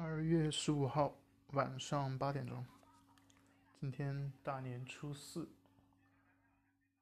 [0.00, 1.12] 二月十五号
[1.48, 2.64] 晚上八点钟，
[3.80, 5.48] 今天大年初四，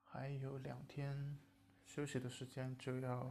[0.02, 1.38] 还有两天
[1.84, 3.30] 休息的时间就要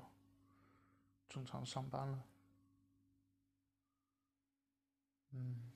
[1.27, 2.23] 正常上班了。
[5.31, 5.71] 嗯，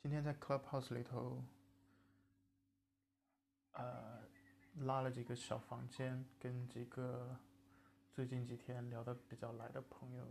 [0.00, 1.44] 今天在 Clubhouse 里头，
[3.72, 4.21] 呃。
[4.80, 7.38] 拉了几个小房间，跟几个
[8.12, 10.26] 最近几天聊得比较来的朋友，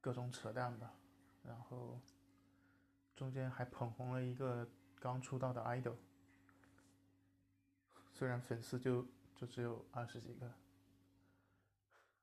[0.00, 0.94] 各种扯淡吧。
[1.42, 2.00] 然后
[3.14, 4.66] 中间还捧红了一个
[4.98, 5.96] 刚出道的 idol，
[8.12, 9.06] 虽然粉丝就
[9.36, 10.50] 就只有二十几个，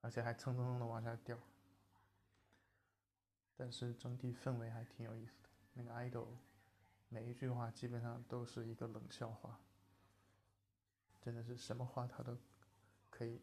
[0.01, 1.37] 而且还蹭蹭蹭的往下掉，
[3.55, 5.49] 但是整体氛围还挺有意思的。
[5.73, 6.27] 那个 idol
[7.09, 9.59] 每一句话基本上都是一个冷笑话。
[11.21, 12.35] 真的是什么话他都
[13.09, 13.39] 可以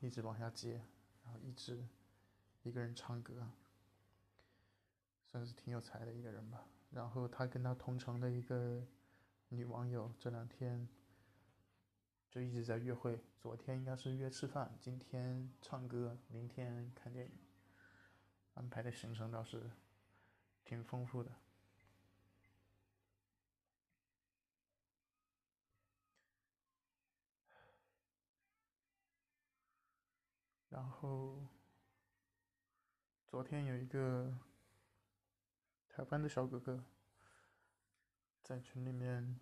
[0.00, 0.82] 一直往下接，
[1.24, 1.86] 然后一直
[2.62, 3.50] 一个人唱歌，
[5.26, 6.64] 算是挺有才的一个人吧。
[6.90, 8.82] 然后他跟他同城的一个
[9.50, 10.88] 女网友这两天
[12.30, 17.32] 就一直在约会，昨天应该是约吃饭，今天唱歌，明天看电影，
[18.54, 19.70] 安排的行程倒是
[20.64, 21.30] 挺丰富的。
[30.78, 31.44] 然后，
[33.26, 34.32] 昨天有一个
[35.88, 36.84] 台湾的小哥哥
[38.44, 39.40] 在群里面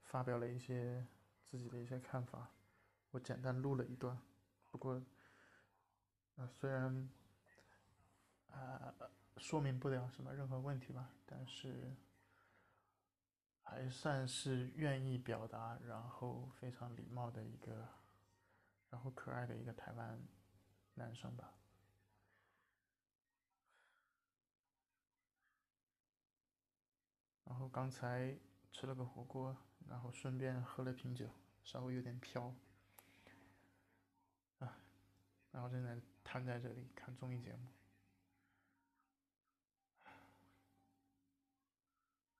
[0.00, 1.06] 发表了一些
[1.44, 2.50] 自己的一些看法，
[3.10, 4.18] 我简单录了一段。
[4.70, 4.94] 不过，
[6.36, 7.10] 啊，虽然
[8.48, 8.94] 啊
[9.36, 11.94] 说明不了什么任何问题吧，但是
[13.60, 17.99] 还算是愿意表达，然后非常礼貌的一个。
[18.90, 20.20] 然后可爱的一个台湾
[20.94, 21.54] 男生吧，
[27.44, 28.36] 然后刚才
[28.72, 29.56] 吃了个火锅，
[29.86, 31.30] 然后顺便喝了瓶酒，
[31.62, 32.54] 稍微有点飘，
[34.58, 34.76] 啊，
[35.52, 37.68] 然后正在瘫在这里看综艺节目，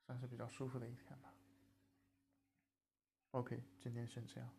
[0.04, 1.32] 算是比较舒服的一天吧。
[3.30, 4.50] OK，今天先这样。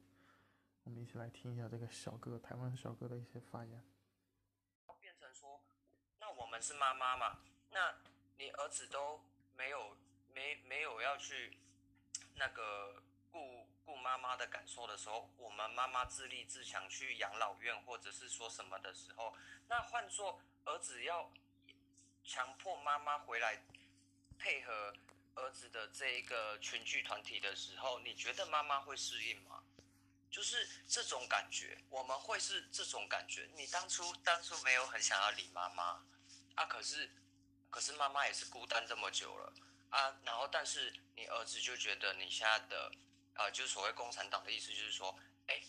[0.84, 3.84] 我们一起来听一下这个小哥，台湾小哥的一些发言。
[5.00, 5.62] 变成说，
[6.20, 7.40] 那我们是妈妈嘛？
[7.70, 7.96] 那
[8.38, 9.24] 你儿子都
[9.56, 9.98] 没有
[10.34, 11.58] 没没有要去
[12.36, 19.36] 那个顾顾妈妈的感受的时候，我们妈妈自立自强去养老院或者是说什么的时候，
[19.68, 21.32] 那换做儿子要
[22.24, 23.64] 强迫妈妈回来
[24.38, 24.94] 配合
[25.36, 29.51] 儿子的这一个群聚团体的时候，你觉得妈妈会适应吗？
[30.32, 33.50] 就是这种感觉，我们会是这种感觉。
[33.54, 36.02] 你当初当初没有很想要理妈妈
[36.56, 37.12] 啊，可是
[37.70, 39.54] 可是妈妈也是孤单这么久了
[39.90, 40.16] 啊。
[40.24, 42.92] 然后但是你儿子就觉得你现在的
[43.36, 45.62] 啊，就是所谓共产党的意思，就是说，哎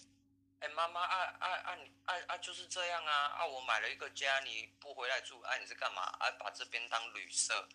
[0.61, 6.03] 哎，妈妈啊啊啊你啊啊就是这样啊啊，我买了一个家，你不回来住，啊你是干嘛？
[6.21, 7.69] 啊把这边当旅社，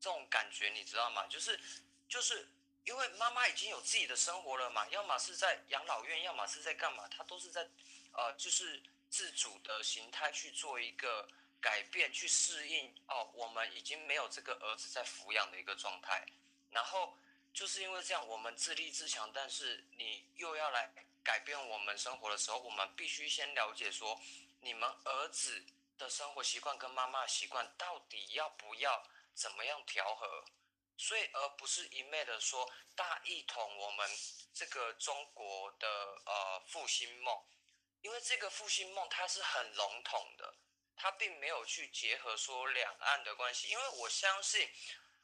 [0.00, 1.24] 这种感觉你知道吗？
[1.28, 1.60] 就是
[2.08, 2.48] 就是。
[2.88, 7.68] 因为妈妈已经有自己的生活了嘛，要么是在养老院，要么是在干嘛，她都是在，
[8.12, 11.28] 呃，就是自主的形态去做一个
[11.60, 16.24] 改变，去适应哦，我们已经没有这个儿子在抚养的一个状态，
[16.70, 17.14] 然后
[17.52, 20.90] 就是因为这样，我们自立自强，但是你又要来
[21.22, 24.18] 改变我们生活的时候，我们必须先了解说，
[24.62, 25.62] 你们儿子
[25.98, 30.46] 的生活习惯跟妈妈习惯到底要不要怎么样调和。
[31.00, 34.10] 所以，而不是一昧的说大一统我们
[34.52, 35.88] 这个中国的
[36.26, 37.40] 呃复兴梦，
[38.02, 40.56] 因为这个复兴梦它是很笼统的，
[40.96, 43.68] 它并没有去结合说两岸的关系。
[43.68, 44.68] 因为我相信，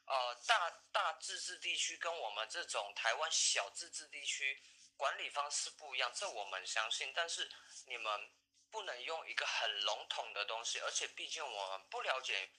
[0.05, 4.63] 呃，大大自治地区跟我们这种台湾小自治地区
[4.95, 7.11] 管理方式不一样，这我们相信。
[7.13, 7.51] 但是
[7.85, 8.31] 你们
[8.71, 12.49] 不能用一个很笼统的东西，而且毕竟我们不了解。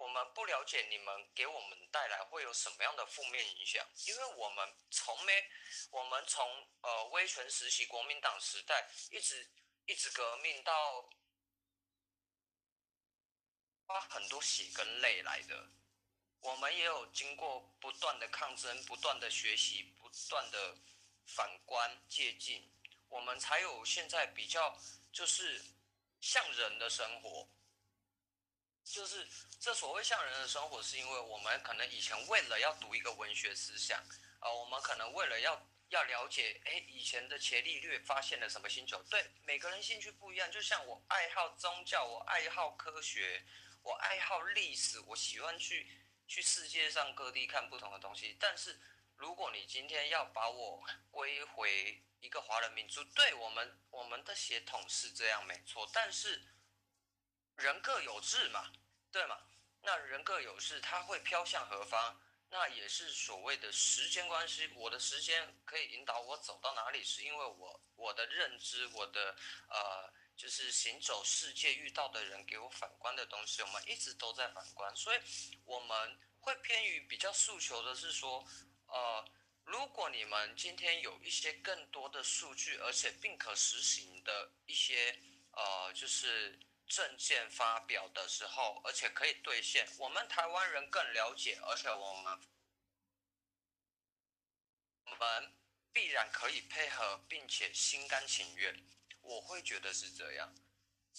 [0.00, 5.44] 我们不了解你们给我们带来会有什么样的负面影响，因为我们从没，
[5.90, 6.42] 我们从
[6.80, 9.46] 呃威权时期国民党时代一直
[9.84, 11.06] 一直革命到
[13.84, 15.68] 花很多血跟泪来的，
[16.40, 20.78] 我们也有经过不断的抗争、不断的学习、不断的
[21.26, 22.62] 反观借鉴，
[23.10, 24.80] 我们才有现在比较
[25.12, 25.62] 就是
[26.22, 27.46] 像人的生活。
[28.84, 29.26] 就是
[29.60, 34.02] 这所谓像人的生活，是因为我们可能以前为了要读一个文学思想，
[34.40, 39.02] 呃，我们可能为了要要了解，哎，以前的伽利略发现了什么星球？
[39.10, 40.50] 对，每个人兴趣不一样。
[40.50, 43.44] 就像我爱好宗教，我爱好科学，
[43.82, 45.86] 我爱好历史，我喜欢去
[46.26, 48.36] 去世界上各地看不同的东西。
[48.40, 48.80] 但是，
[49.16, 56.42] 如果你今天要把我归回一个华人民族，对我们我们的血统是这样没错，但是
[57.56, 58.70] 人各有志嘛，
[59.12, 59.38] 对吗？
[59.82, 62.20] 那人各有志，他会飘向何方？
[62.50, 69.36] 那也是所谓的时间关系，我的时间可以引导我走到哪里，是因为我我的认知，我的
[69.68, 75.20] 呃，就是行走世界遇到的人给我反观的东西，我们一直都在反观，所以
[75.64, 78.44] 我们会偏于比较诉求的是说，
[78.86, 79.24] 呃，
[79.64, 85.16] 如果你们今天有一些更多的数据，而且并可实行的一些
[85.52, 86.58] 呃，就是。
[86.90, 92.40] 证件发表的时候，而且可以兑现，我们台湾人更了解，而且我们
[95.04, 95.54] 我们
[95.92, 98.74] 必然可以配合，并且心甘情愿，
[99.22, 100.52] 我会觉得是这样。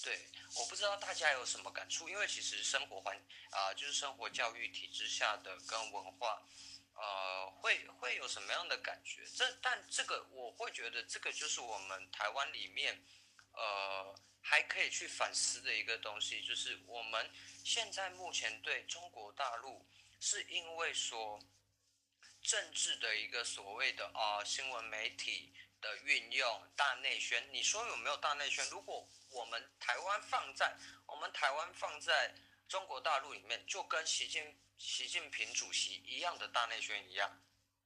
[0.04, 0.28] 对，
[0.58, 3.18] 我不知道大家有什么感触，因为其实生活环
[3.52, 6.46] 啊，就是生活教育体制下的跟文化，
[6.96, 9.26] 呃，会会有什么样的感觉？
[9.34, 13.02] 这但这个我会觉得，这个就是我们台湾里面，
[13.54, 14.14] 呃。
[14.44, 17.30] 还可以去反思的一个东西，就是我们
[17.64, 19.88] 现在目前对中国大陆，
[20.20, 21.40] 是因为说
[22.42, 28.68] 政治的一个所谓的啊新闻媒体的运用大内宣，你说有没有大内宣？
[28.70, 32.34] 如果我们台湾放在我们台湾放在
[32.68, 37.42] 中国大陆里面，就跟习近习近平主席一样的大内宣一样，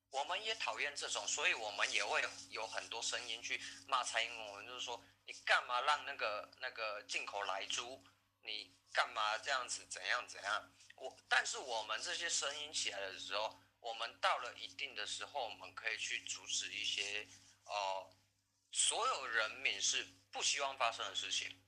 [0.10, 5.04] 我们也讨厌这种，所以我们也会有很多声音去骂蔡英文，就是说。
[5.44, 8.04] 干嘛让那个那个进口来租？
[8.42, 9.86] 你干嘛这样子？
[9.88, 10.72] 怎样怎样？
[10.96, 17.28] 我但是我们这些声音起来的时候，我们到了一定的时候，我们可以去阻止一些
[17.66, 18.16] 呃
[18.72, 21.62] 所有人民是不希望发生的事情。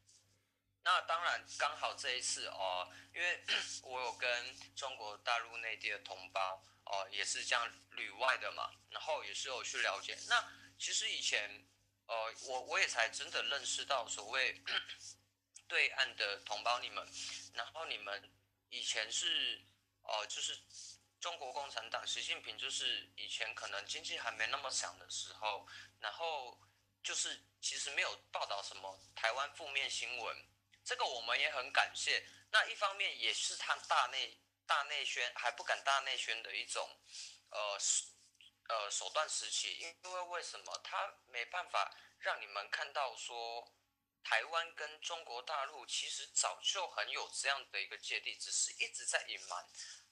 [0.83, 3.43] 那当然刚好这一次哦，因为
[3.83, 10.17] 我有跟中国大陆内地的同胞哦，也是这样旅外的嘛，然后也是有去了解。
[10.29, 10.47] 那
[10.77, 11.67] 其实以前。
[12.07, 14.61] 呃，我我也才真的认识到所谓
[15.67, 17.05] 对岸的同胞你们，
[17.53, 18.31] 然后你们
[18.69, 19.61] 以前是
[20.03, 20.57] 呃，就是
[21.19, 25.67] 中国共产党，习近平就是以前可能经济还没那么强的时候，
[25.99, 26.57] 然后
[27.03, 30.47] 就是其实没有报道什么台湾负面新闻，
[30.85, 32.25] 这个我们也很感谢。
[32.51, 36.89] 那一方面也是他大内大内宣还不敢大内宣的一种
[37.49, 37.77] 呃。
[38.69, 40.77] 呃，手段时期，因为为什么？
[40.83, 43.73] 他没办法让你们看到说，
[44.23, 49.65] 台湾跟中国大陆其实早就很有这样的一个芥蒂，只是一直在隐瞒，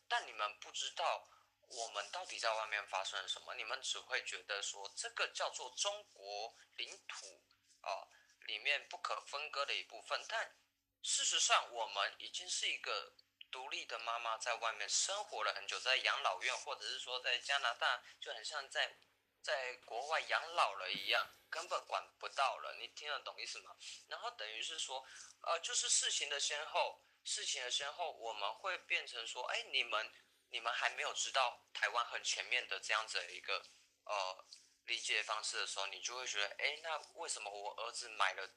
[0.07, 1.27] 但你们不知道
[1.67, 7.43] 我们到底在外面发生了什么，你们只会觉得说这个叫做中国领土
[7.81, 8.07] 啊
[8.47, 10.55] 里面不可分割的一部分，但
[11.01, 13.13] 事实上我们已经是一个。
[13.55, 18.97] 独立的妈妈在外面生活了很久，在养老院或者是说在加拿大，就很像在
[19.41, 22.75] 在国外养老了一样，根本管不到了。
[22.77, 23.73] 你听得懂意思吗？
[24.09, 25.01] 然后等于是说，
[25.39, 30.11] 呃，就是事情的先后，事情的先后，我们会变成说，哎，你们
[30.49, 33.63] 你们还没有知道台湾很全面的这样子的一个
[34.03, 34.45] 呃
[34.83, 38.49] 理解方式的时候，你就会觉得，哎，那为什么我儿子买了？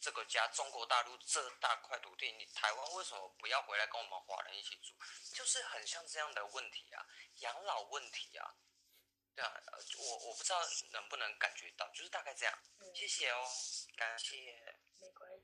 [0.00, 4.94] 这个家中国大陆这大块土地，你台湾为什么不要回来跟我们华人一起住？
[5.34, 7.04] 就是很像这样的问题啊，
[7.40, 8.54] 养老问题啊，
[9.34, 9.52] 对啊，
[9.98, 10.60] 我我不知道
[10.92, 12.58] 能不能感觉到，就是大概这样。
[12.94, 13.44] 谢谢哦，
[13.96, 14.67] 感谢。